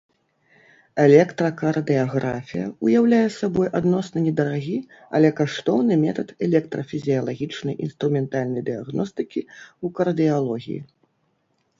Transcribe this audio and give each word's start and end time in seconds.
Электракардыяграфія 1.07 2.65
ўяўляе 2.87 3.19
сабой 3.35 3.67
адносна 3.81 4.23
недарагі, 4.27 4.79
але 5.19 5.29
каштоўны 5.41 5.93
метад 6.05 6.27
электрафізіялагічнай 6.47 7.75
інструментальнай 7.87 8.61
дыягностыкі 8.71 9.41
ў 9.45 9.87
кардыялогіі. 10.01 10.79